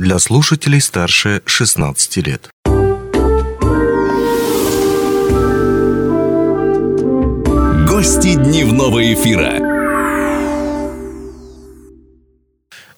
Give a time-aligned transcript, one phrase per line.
[0.00, 2.48] для слушателей старше 16 лет.
[7.86, 9.58] Гости дневного эфира.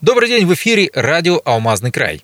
[0.01, 2.23] Добрый день, в эфире радио «Алмазный край».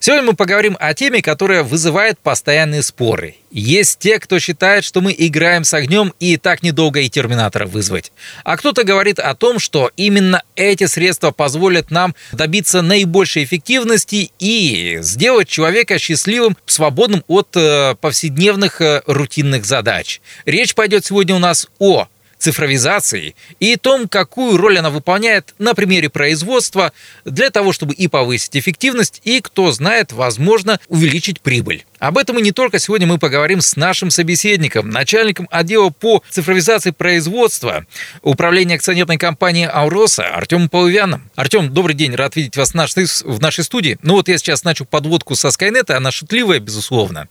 [0.00, 3.36] Сегодня мы поговорим о теме, которая вызывает постоянные споры.
[3.50, 8.12] Есть те, кто считает, что мы играем с огнем и так недолго и Терминатора вызвать.
[8.44, 14.98] А кто-то говорит о том, что именно эти средства позволят нам добиться наибольшей эффективности и
[15.02, 20.20] сделать человека счастливым, свободным от э, повседневных э, рутинных задач.
[20.46, 22.08] Речь пойдет сегодня у нас о
[22.42, 26.92] цифровизации и том, какую роль она выполняет на примере производства
[27.24, 31.84] для того, чтобы и повысить эффективность, и, кто знает, возможно, увеличить прибыль.
[31.98, 36.90] Об этом и не только сегодня мы поговорим с нашим собеседником, начальником отдела по цифровизации
[36.90, 37.86] производства
[38.22, 41.30] управления акционерной компании «Ауроса» Артемом Половяном.
[41.36, 43.98] Артем, добрый день, рад видеть вас в нашей студии.
[44.02, 47.28] Ну вот я сейчас начал подводку со Скайнета, она шутливая, безусловно.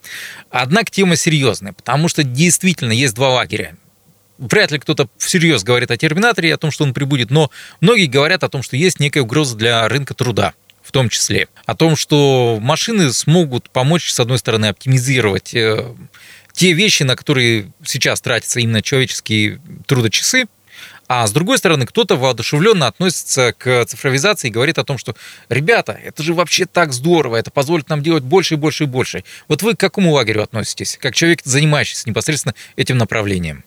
[0.50, 3.76] Однако тема серьезная, потому что действительно есть два лагеря
[4.38, 8.06] вряд ли кто-то всерьез говорит о терминаторе и о том, что он прибудет, но многие
[8.06, 11.48] говорят о том, что есть некая угроза для рынка труда в том числе.
[11.64, 15.94] О том, что машины смогут помочь, с одной стороны, оптимизировать э,
[16.52, 20.46] те вещи, на которые сейчас тратятся именно человеческие трудочасы,
[21.08, 25.14] а с другой стороны, кто-то воодушевленно относится к цифровизации и говорит о том, что,
[25.50, 29.22] ребята, это же вообще так здорово, это позволит нам делать больше и больше и больше.
[29.46, 33.64] Вот вы к какому лагерю относитесь, как человек, занимающийся непосредственно этим направлением?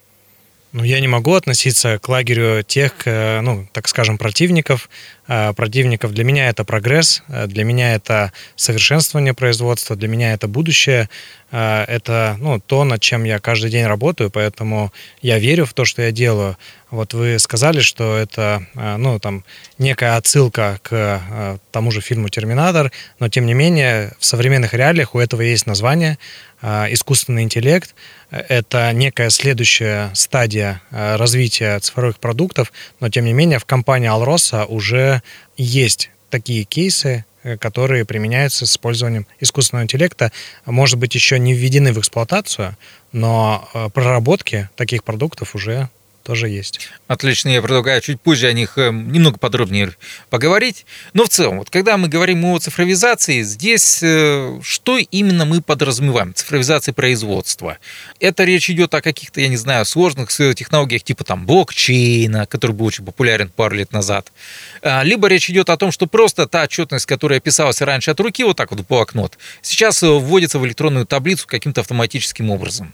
[0.75, 4.89] Ну, я не могу относиться к лагерю тех, ну, так скажем, противников.
[5.25, 10.49] Э, противников для меня это прогресс, э, для меня это совершенствование производства, для меня это
[10.49, 11.09] будущее.
[11.51, 16.01] Это ну, то, над чем я каждый день работаю, поэтому я верю в то, что
[16.01, 16.57] я делаю.
[16.95, 19.43] Вот вы сказали, что это ну, там,
[19.77, 25.19] некая отсылка к тому же фильму «Терминатор», но тем не менее в современных реалиях у
[25.19, 26.17] этого есть название
[26.61, 27.93] «Искусственный интеллект»,
[28.31, 34.65] это некая следующая стадия э, развития цифровых продуктов, но тем не менее в компании Alrosa
[34.65, 35.21] уже
[35.57, 40.31] есть такие кейсы, э, которые применяются с использованием искусственного интеллекта,
[40.65, 42.75] может быть, еще не введены в эксплуатацию,
[43.11, 45.89] но э, проработки таких продуктов уже
[46.25, 46.89] тоже есть.
[47.07, 49.91] Отлично, я предлагаю чуть позже о них эм, немного подробнее
[50.31, 50.85] поговорить.
[51.13, 56.33] Но в целом, вот когда мы говорим о цифровизации, здесь э, что именно мы подразумеваем?
[56.33, 57.77] Цифровизация производства.
[58.19, 62.87] Это речь идет о каких-то, я не знаю, сложных технологиях типа там блокчейна, который был
[62.87, 64.31] очень популярен пару лет назад.
[64.81, 68.43] А, либо речь идет о том, что просто та отчетность, которая писалась раньше от руки,
[68.43, 72.93] вот так вот в блокнот, сейчас э, вводится в электронную таблицу каким-то автоматическим образом.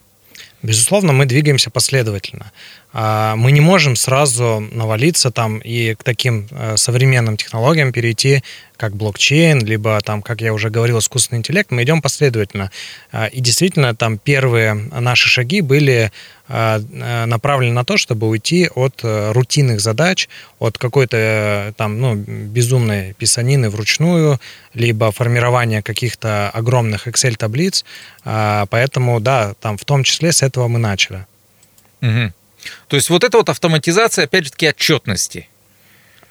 [0.64, 2.52] Безусловно, мы двигаемся последовательно.
[2.94, 8.44] А, мы не можем сразу навалиться там и к таким э, современным технологиям перейти,
[8.76, 11.72] как блокчейн, либо там, как я уже говорил, искусственный интеллект.
[11.72, 12.70] Мы идем последовательно.
[13.12, 16.12] А, и действительно, там первые наши шаги были
[16.50, 20.28] а, э, направлены на то, чтобы уйти от э, рутинных задач,
[20.60, 24.42] от какой-то там, ну, безумной писанины вручную,
[24.74, 27.86] либо формирования каких-то огромных Excel-таблиц.
[28.24, 31.26] Поэтому, да, там в том числе с этого мы начали.
[32.02, 32.34] Угу.
[32.88, 35.48] То есть вот эта вот автоматизация, опять же таки, отчетности.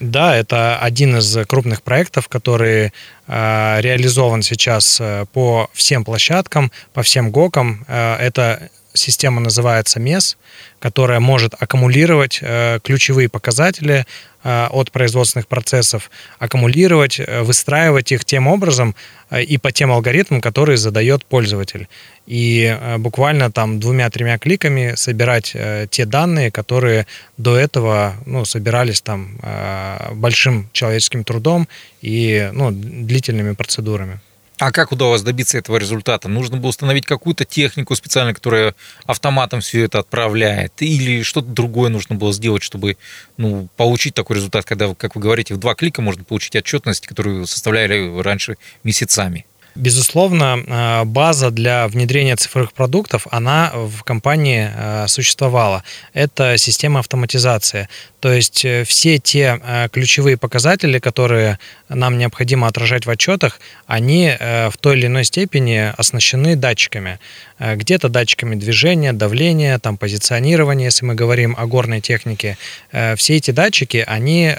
[0.01, 2.93] Да, это один из крупных проектов, который
[3.27, 7.85] э, реализован сейчас э, по всем площадкам, по всем ГОКам.
[7.87, 10.37] Э, это система называется MES,
[10.79, 14.07] которая может аккумулировать э, ключевые показатели
[14.43, 18.95] э, от производственных процессов, аккумулировать, э, выстраивать их тем образом
[19.31, 21.89] э, и по тем алгоритмам, которые задает пользователь.
[22.27, 29.01] И э, буквально там двумя-тремя кликами собирать э, те данные, которые до этого ну, собирались
[29.01, 31.69] там э, большим человеческим трудом
[32.03, 34.21] и ну, длительными процедурами.
[34.61, 36.29] А как удалось добиться этого результата?
[36.29, 38.75] Нужно было установить какую-то технику специально, которая
[39.07, 42.99] автоматом все это отправляет, или что-то другое нужно было сделать, чтобы
[43.39, 47.47] ну, получить такой результат, когда, как вы говорите, в два клика можно получить отчетность, которую
[47.47, 49.47] составляли раньше месяцами?
[49.77, 55.85] Безусловно, э, база для внедрения цифровых продуктов, она в компании э, существовала.
[56.13, 57.89] Это система автоматизации.
[58.19, 61.59] То есть э, все те ключевые показатели, которые
[61.91, 67.19] нам необходимо отражать в отчетах, они в той или иной степени оснащены датчиками.
[67.61, 72.57] э, где-то датчиками движения, давления, там, позиционирования, если мы говорим о горной технике.
[72.93, 74.55] Э, все эти датчики, они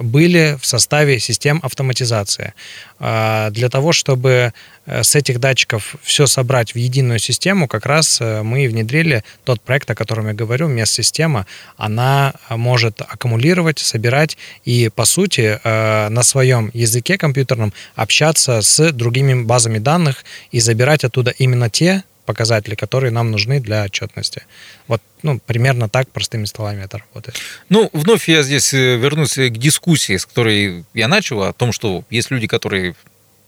[0.00, 2.52] были в составе систем автоматизации.
[2.98, 4.52] Для того, чтобы
[4.86, 9.94] с этих датчиков все собрать в единую систему, как раз мы внедрили тот проект, о
[9.94, 11.46] котором я говорю, MES-система.
[11.76, 19.78] Она может аккумулировать, собирать и, по сути, на своем языке компьютерном общаться с другими базами
[19.78, 24.42] данных и забирать оттуда именно те показатели, которые нам нужны для отчетности.
[24.86, 27.38] Вот, ну, примерно так, простыми словами это работает.
[27.70, 32.04] Ну, вновь я здесь э, вернусь к дискуссии, с которой я начал, о том, что
[32.10, 32.94] есть люди, которые,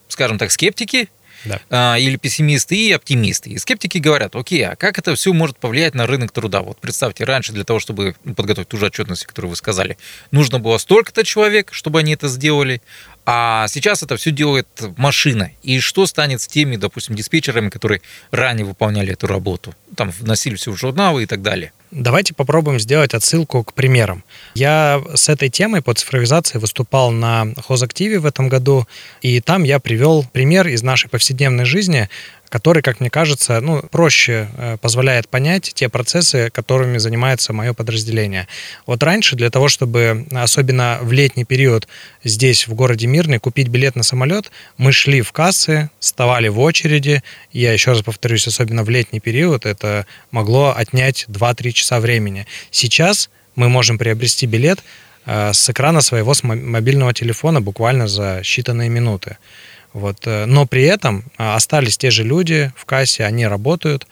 [0.08, 1.10] скажем так, скептики,
[1.44, 1.60] да.
[1.70, 3.50] а, или пессимисты и оптимисты.
[3.50, 6.62] И скептики говорят, окей, а как это все может повлиять на рынок труда?
[6.62, 9.96] Вот представьте, раньше для того, чтобы подготовить ту же отчетность, которую вы сказали,
[10.30, 12.82] нужно было столько-то человек, чтобы они это сделали,
[13.26, 14.66] а сейчас это все делает
[14.96, 15.52] машина.
[15.62, 19.74] И что станет с теми, допустим, диспетчерами, которые ранее выполняли эту работу?
[19.96, 21.72] Там вносили все в журналы и так далее.
[21.90, 24.22] Давайте попробуем сделать отсылку к примерам.
[24.54, 28.86] Я с этой темой по цифровизации выступал на хозактиве в этом году,
[29.22, 32.08] и там я привел пример из нашей повседневной жизни,
[32.50, 38.48] который, как мне кажется, ну, проще э, позволяет понять те процессы, которыми занимается мое подразделение.
[38.86, 41.86] Вот раньше для того, чтобы, особенно в летний период
[42.24, 47.22] здесь, в городе Мирный, купить билет на самолет, мы шли в кассы, вставали в очереди.
[47.52, 52.46] Я еще раз повторюсь, особенно в летний период, это могло отнять 2-3 часа времени.
[52.70, 54.82] Сейчас мы можем приобрести билет
[55.26, 59.36] э, с экрана своего мобильного телефона буквально за считанные минуты.
[59.92, 60.26] Вот.
[60.26, 64.06] Э, но при этом а, остались те же люди в кассе, они работают.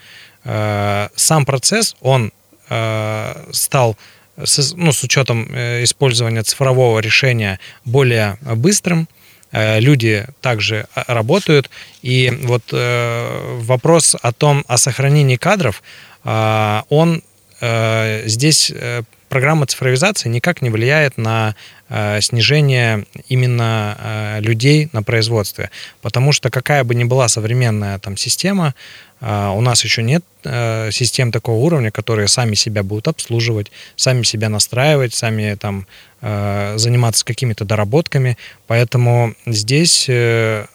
[0.45, 2.33] Э, сам процесс, он
[2.69, 3.97] э, стал
[4.37, 5.49] ну, с учетом
[5.83, 9.09] использования цифрового решения более быстрым,
[9.51, 11.71] люди также работают.
[12.03, 15.83] И вот вопрос о том, о сохранении кадров,
[16.23, 17.25] он
[17.61, 18.73] здесь
[19.29, 21.55] программа цифровизации никак не влияет на
[21.89, 25.71] э, снижение именно э, людей на производстве.
[26.03, 28.75] Потому что какая бы ни была современная там система,
[29.21, 30.25] э, у нас еще нет
[30.91, 35.87] систем такого уровня, которые сами себя будут обслуживать, сами себя настраивать, сами там
[36.23, 38.39] заниматься какими-то доработками.
[38.67, 40.09] Поэтому здесь,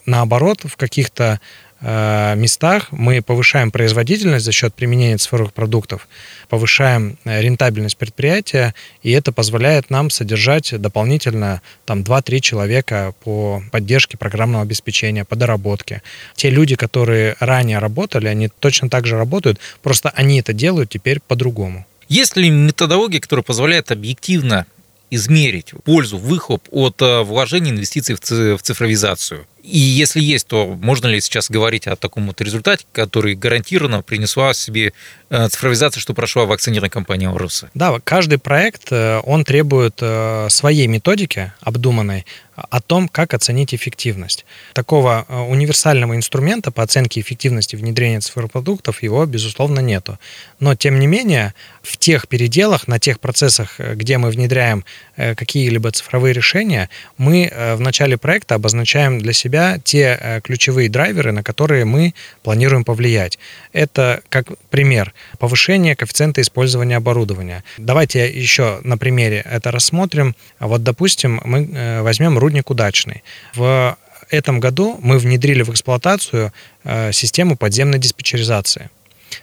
[0.05, 1.39] наоборот, в каких-то
[1.72, 6.07] Э, местах мы повышаем производительность за счет применения цифровых продуктов,
[6.47, 14.17] повышаем э, рентабельность предприятия, и это позволяет нам содержать дополнительно там 2-3 человека по поддержке
[14.17, 16.01] программного обеспечения, по доработке.
[16.35, 21.19] Те люди, которые ранее работали, они точно так же работают, просто они это делают теперь
[21.19, 21.85] по-другому.
[22.07, 24.65] Есть ли методология, которая позволяет объективно
[25.09, 29.45] измерить пользу, выхлоп от э, вложений инвестиций в цифровизацию?
[29.63, 34.53] И если есть, то можно ли сейчас говорить о таком вот результате, который гарантированно принесла
[34.53, 34.91] себе
[35.29, 37.69] э, цифровизация, что прошла в акционерной компании «Ауруса»?
[37.73, 42.25] Да, каждый проект, э, он требует э, своей методики обдуманной
[42.55, 44.45] о том, как оценить эффективность.
[44.73, 50.19] Такого универсального инструмента по оценке эффективности внедрения цифровых продуктов его, безусловно, нету.
[50.59, 56.33] Но, тем не менее, в тех переделах, на тех процессах, где мы внедряем какие-либо цифровые
[56.33, 61.85] решения, мы в начале проекта обозначаем для себя себя те э, ключевые драйверы, на которые
[61.85, 63.37] мы планируем повлиять.
[63.71, 67.63] Это, как пример, повышение коэффициента использования оборудования.
[67.77, 70.35] Давайте еще на примере это рассмотрим.
[70.59, 73.23] Вот, допустим, мы э, возьмем рудник удачный.
[73.53, 73.95] В
[74.29, 76.51] этом году мы внедрили в эксплуатацию
[76.83, 78.89] э, систему подземной диспетчеризации.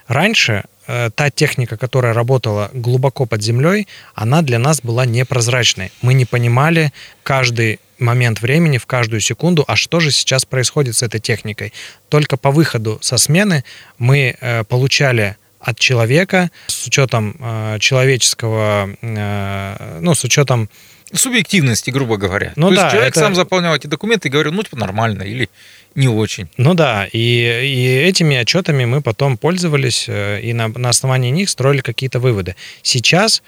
[0.08, 0.64] Раньше
[1.14, 3.86] та техника, которая работала глубоко под землей,
[4.16, 5.92] она для нас была непрозрачной.
[6.02, 6.92] Мы не понимали
[7.22, 11.72] каждый момент времени, в каждую секунду, а что же сейчас происходит с этой техникой.
[12.08, 13.64] Только по выходу со смены
[13.98, 20.70] мы э, получали от человека с учетом э, человеческого, э, ну, с учетом
[21.12, 22.52] субъективности, грубо говоря.
[22.56, 23.20] Ну, То да, есть человек это...
[23.20, 25.50] сам заполнял эти документы и говорил, ну, типа, нормально, или
[25.96, 26.48] не очень.
[26.56, 31.80] Ну да, и, и этими отчетами мы потом пользовались и на, на основании них строили
[31.80, 32.54] какие-то выводы.
[32.82, 33.42] Сейчас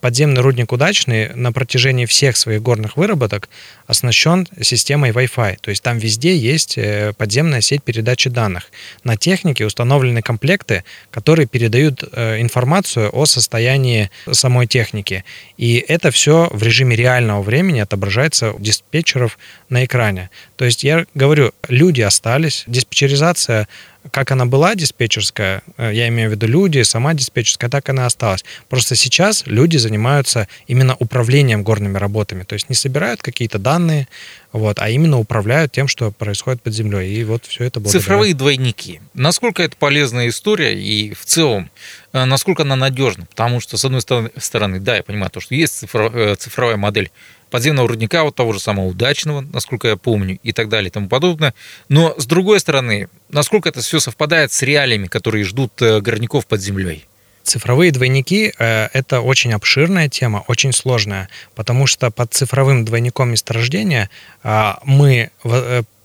[0.00, 3.48] подземный рудник «Удачный» на протяжении всех своих горных выработок
[3.86, 5.58] оснащен системой Wi-Fi.
[5.60, 8.70] То есть там везде есть э, подземная сеть передачи данных.
[9.04, 15.24] На технике установлены комплекты, которые передают информацию о состоянии самой техники.
[15.56, 19.38] И это все в режиме реального времени отображается у диспетчеров
[19.68, 20.30] на экране.
[20.56, 22.64] То есть я говорю, Люди остались.
[22.66, 23.68] Диспетчеризация
[24.10, 28.44] как она была диспетчерская, э, я имею в виду люди, сама диспетчерская, так она осталась.
[28.68, 34.08] Просто сейчас люди занимаются именно управлением горными работами, то есть не собирают какие-то данные,
[34.52, 37.14] вот, а именно управляют тем, что происходит под землей.
[37.14, 38.00] И вот все это благодаря...
[38.00, 39.00] Цифровые двойники.
[39.14, 41.70] Насколько это полезная история и в целом,
[42.12, 43.26] э, насколько она надежна?
[43.26, 47.10] Потому что, с одной стороны, да, я понимаю, то, что есть э, цифровая модель
[47.50, 51.08] подземного рудника, вот того же самого удачного, насколько я помню, и так далее и тому
[51.08, 51.54] подобное.
[51.88, 56.60] Но, с другой стороны, насколько это все совпадает с реалиями, которые ждут э, горняков под
[56.60, 57.06] землей?
[57.42, 64.10] Цифровые двойники э,– это очень обширная тема, очень сложная, потому что под цифровым двойником месторождения
[64.44, 65.30] э, мы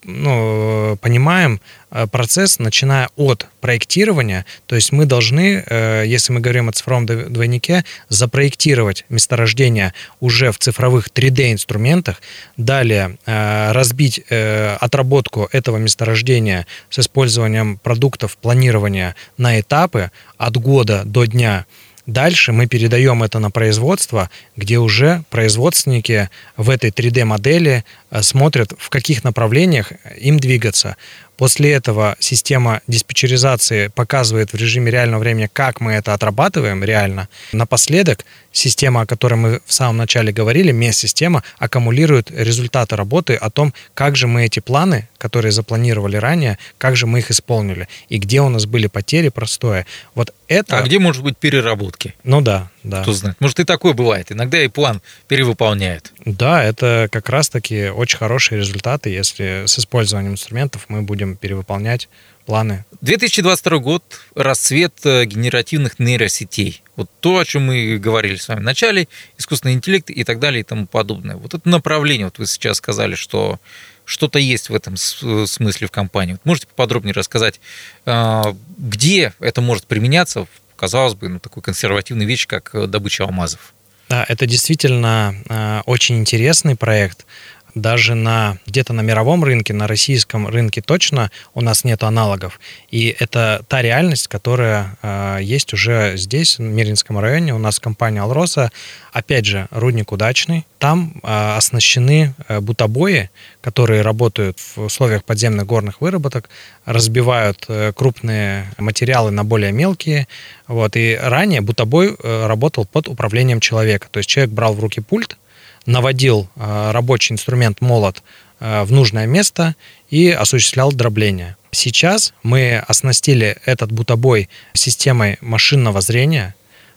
[0.06, 1.60] ну, понимаем
[1.92, 4.46] э, процесс, начиная от проектирования.
[4.66, 10.60] То есть мы должны, э, если мы говорим о цифровом двойнике, запроектировать месторождение уже в
[10.60, 12.22] цифровых 3D-инструментах,
[12.58, 21.26] далее э, разбить отработку этого месторождения с использованием продуктов планирования на этапы от года до
[21.26, 21.66] дня–
[22.06, 28.90] Дальше мы передаем это на производство, где уже производственники в этой 3D-модели э, смотрят, в
[28.90, 30.98] каких направлениях им двигаться.
[31.38, 37.30] После этого система диспетчеризации показывает в режиме реального времени, как мы это отрабатываем реально.
[37.54, 43.74] Напоследок система, о которой мы в самом начале говорили, MES-система, аккумулирует результаты работы о том,
[43.94, 48.40] как же мы эти планы, которые запланировали ранее, как же мы их исполнили, и где
[48.42, 49.86] у нас были потери, простое.
[50.16, 50.78] Вот это...
[50.78, 52.14] А где может быть переработки?
[52.24, 53.02] Ну да, да.
[53.02, 53.36] Кто знает.
[53.42, 54.32] Может и такое бывает.
[54.32, 56.14] Иногда и план перевыполняет.
[56.26, 62.08] Да, это как раз-таки очень хорошие результаты, если с использованием инструментов мы будем перевыполнять
[62.46, 62.86] планы.
[63.02, 64.04] 2022 год–
[64.36, 66.82] расцвет э, генеративных нейросетей.
[66.96, 69.08] Вот то, о чем мы говорили с вами в начале,
[69.38, 71.36] искусственный интеллект и так далее и тому подобное.
[71.36, 73.60] Вот это направление, вот вы сейчас сказали, что
[74.06, 76.34] что-то есть в этом э, смысле в компании.
[76.34, 77.60] Вот можете поподробнее рассказать,
[78.06, 78.44] э,
[78.78, 83.74] где это может применяться, казалось бы, ну, такой консервативной вещи, как добыча алмазов?
[84.10, 87.26] Да, это действительно очень интересный проект
[87.76, 92.60] даже на где-то на мировом рынке, на российском рынке точно у нас нет аналогов.
[92.90, 97.54] И это та реальность, которая э, есть уже здесь, в Миринском районе.
[97.54, 98.72] У нас компания «Алроса»,
[99.12, 100.66] опять же, рудник удачный.
[100.80, 103.30] Там э, оснащены э, бутобои,
[103.62, 106.50] которые работают в условиях подземных горных выработок,
[106.86, 110.28] разбивают э, крупные материалы на более мелкие.
[110.68, 110.96] Вот.
[110.96, 114.08] И ранее бутобой э, работал под управлением человека.
[114.12, 115.38] То есть человек брал в руки пульт,
[115.86, 118.24] наводил э, рабочий инструмент молот
[118.60, 119.76] э, в нужное место
[120.10, 121.56] и осуществлял дробление.
[121.72, 126.56] Сейчас мы оснастили этот бутобой системой машинного зрения,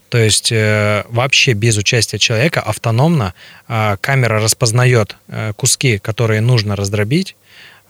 [0.09, 3.35] то есть э, вообще без участия человека автономно
[3.67, 5.17] камера распознает
[5.57, 7.35] куски, которые нужно раздробить,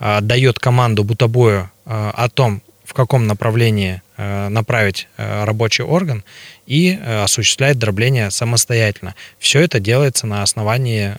[0.01, 6.25] дает команду бутобою о том, в каком направлении э, направить э, рабочий орган
[6.67, 9.15] и э, осуществляет дробление самостоятельно.
[9.39, 11.15] Все это делается на основании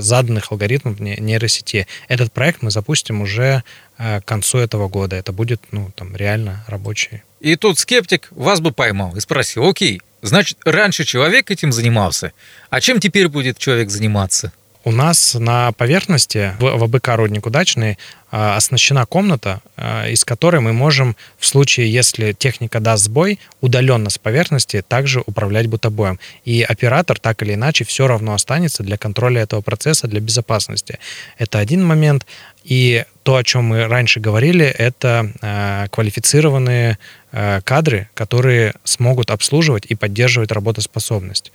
[0.00, 1.86] заданных алгоритмов нейросети.
[2.08, 3.62] Этот проект мы запустим уже
[3.96, 5.16] к концу этого года.
[5.16, 7.22] Это будет ну, там, реально рабочий.
[7.40, 12.32] И тут скептик вас бы поймал и спросил, окей, значит, раньше человек этим занимался,
[12.70, 14.52] а чем теперь будет человек заниматься?
[14.86, 17.96] У нас на поверхности в, в АБК «Рудник удачный»
[18.30, 24.10] а, оснащена комната, а, из которой мы можем в случае, если техника даст сбой, удаленно
[24.10, 26.20] с поверхности также управлять бутобоем.
[26.44, 30.98] И оператор так или иначе все равно останется для контроля этого процесса, для безопасности.
[31.38, 32.26] Это один момент.
[32.62, 36.98] И то, о чем мы раньше говорили, это э, квалифицированные
[37.32, 41.52] э, кадры, которые смогут обслуживать и поддерживать работоспособность.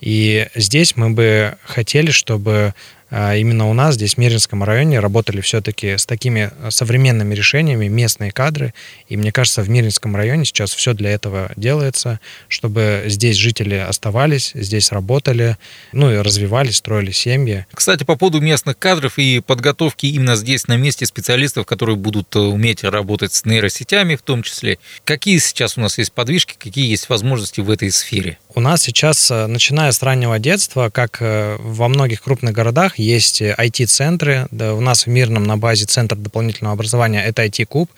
[0.00, 2.74] И здесь мы бы хотели, чтобы
[3.10, 7.88] а, именно у нас здесь, в Миринском районе, работали все-таки с такими а, современными решениями
[7.88, 8.74] местные кадры.
[9.08, 14.52] И мне кажется, в Миринском районе сейчас все для этого делается, чтобы здесь жители оставались,
[14.54, 15.56] здесь работали,
[15.92, 17.66] ну и развивались, строили семьи.
[17.72, 22.40] Кстати, по поводу местных кадров и подготовки именно здесь на месте специалистов, которые будут э,
[22.40, 24.78] уметь работать с нейросетями в том числе.
[25.04, 28.38] Какие сейчас у нас есть подвижки, какие есть возможности в этой сфере?
[28.58, 33.40] У нас сейчас, э, начиная с раннего детства, как э, во многих крупных городах, есть
[33.40, 34.48] IT-центры.
[34.50, 37.88] Да, у нас в Мирном на базе Центр дополнительного образования это IT-куб.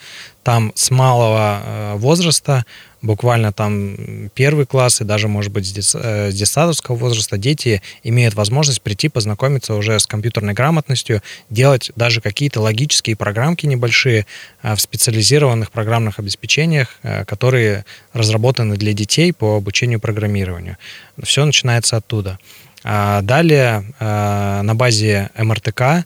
[0.43, 2.67] Там с малого э, возраста,
[3.03, 8.35] буквально там первый класс и даже, может быть, с, дес, э, детсадовского возраста дети имеют
[8.35, 14.27] возможность прийти познакомиться уже с компьютерной грамотностью, делать даже какие-то логические программки небольшие
[14.63, 20.77] э, в специализированных программных обеспечениях, которые разработаны для детей по обучению программированию.
[21.23, 22.39] Все начинается оттуда.
[22.83, 26.05] А далее на базе МРТК Э,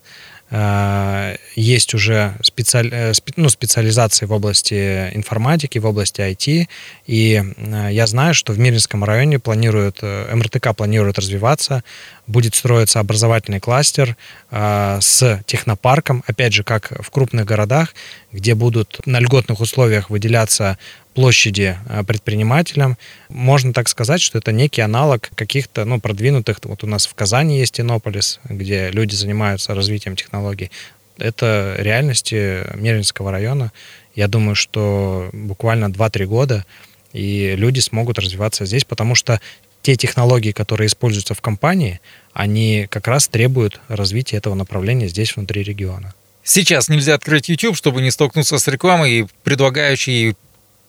[1.57, 2.89] есть уже специаль...
[2.93, 6.69] Э, ну, специализации в области информатики, в области IT,
[7.07, 11.83] и э, я знаю, что в Мирнинском районе планируют, МРТК планирует развиваться,
[12.27, 14.17] будет строиться образовательный кластер
[14.51, 17.95] с технопарком, опять же, как в крупных городах,
[18.33, 20.79] где будут на льготных условиях выделяться
[21.15, 22.97] площади предпринимателям.
[23.29, 26.59] Можно так сказать, что это некий аналог каких-то ну, продвинутых.
[26.65, 30.71] Вот у нас в Казани есть Иннополис, где люди занимаются развитием технологий
[31.19, 33.73] это реальности Мерлинского района.
[34.15, 36.65] Я думаю, что буквально 2-3 года,
[37.13, 39.41] и люди смогут развиваться здесь, потому что
[39.85, 42.01] те технологии, которые используются в компании,
[42.33, 46.15] они как раз требуют развития этого направления здесь, внутри региона.
[46.43, 50.37] Сейчас нельзя открыть YouTube, чтобы не столкнуться с рекламой, предлагающей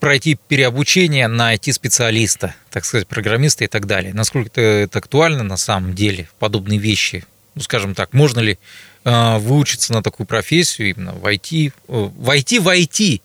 [0.00, 4.14] пройти переобучение на IT-специалиста, так сказать, программиста и так далее.
[4.14, 7.24] Насколько это актуально на самом деле, подобные вещи?
[7.54, 8.58] Ну, скажем так, можно ли
[9.06, 13.20] выучиться на такую профессию, именно войти, э, войти в IT,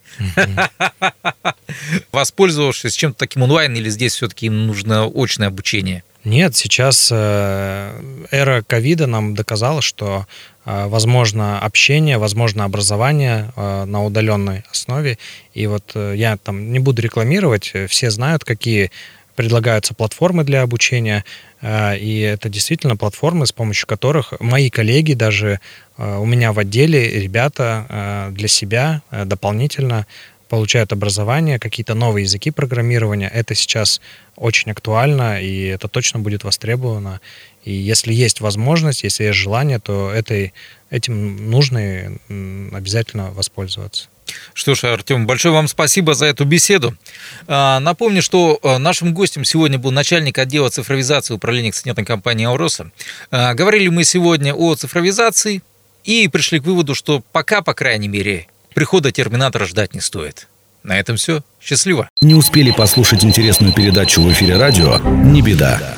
[2.12, 6.04] воспользовавшись чем-то таким онлайн, или здесь все-таки им нужно очное обучение?
[6.24, 10.28] Нет, сейчас э, эра ковида нам доказала, что
[10.66, 15.18] э, возможно общение, возможно образование на удаленной основе.
[15.56, 18.92] И вот я там не буду рекламировать, все знают, какие
[19.36, 21.26] предлагаются платформы для обучения,
[21.62, 25.60] и это действительно платформы, с помощью которых мои коллеги, даже
[25.98, 30.08] э, у меня в отделе, ребята э, для себя дополнительно
[30.50, 33.30] получают образование, какие-то новые языки программирования.
[33.30, 34.02] Это сейчас
[34.36, 37.22] очень актуально, и это точно будет востребовано.
[37.64, 40.54] И если есть возможность, если есть желание, то этой,
[40.90, 42.18] этим нужно
[42.74, 44.10] обязательно воспользоваться.
[44.54, 46.96] Что ж, Артем, большое вам спасибо за эту беседу.
[47.48, 52.92] А, напомню, что а, нашим гостем сегодня был начальник отдела цифровизации управления акционерной компании «Ауроса».
[53.32, 55.62] А, говорили мы сегодня о цифровизации
[56.04, 60.48] и пришли к выводу, что пока, по крайней мере, прихода терминатора ждать не стоит.
[60.84, 61.44] На этом все.
[61.62, 62.10] Счастливо.
[62.22, 64.98] Не успели послушать интересную передачу в эфире радио?
[64.98, 65.98] Не беда.